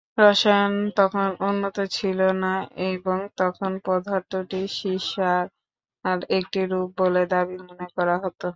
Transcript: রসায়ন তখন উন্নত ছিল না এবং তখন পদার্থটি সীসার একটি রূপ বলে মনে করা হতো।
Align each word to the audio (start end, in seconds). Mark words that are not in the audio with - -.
রসায়ন 0.17 0.73
তখন 0.97 1.27
উন্নত 1.49 1.77
ছিল 1.91 2.19
না 2.43 2.53
এবং 2.89 3.17
তখন 3.37 3.71
পদার্থটি 3.85 4.61
সীসার 4.77 5.45
একটি 6.31 6.61
রূপ 6.71 6.89
বলে 6.99 7.21
মনে 7.61 7.87
করা 7.95 8.15
হতো। 8.23 8.47